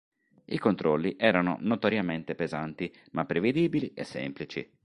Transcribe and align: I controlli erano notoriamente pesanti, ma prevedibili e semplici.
I 0.45 0.57
controlli 0.57 1.15
erano 1.15 1.57
notoriamente 1.59 2.33
pesanti, 2.33 2.91
ma 3.11 3.23
prevedibili 3.25 3.93
e 3.93 4.03
semplici. 4.03 4.67